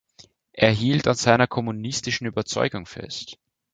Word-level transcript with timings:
Er 0.53 0.71
hielt 0.71 1.07
an 1.07 1.13
seiner 1.13 1.45
kommunistischen 1.45 2.25
Überzeugung 2.25 2.87
fest. 2.87 3.37